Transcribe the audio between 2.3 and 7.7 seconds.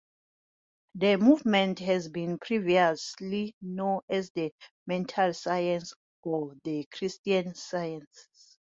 previously known as the Mental Sciences or the Christian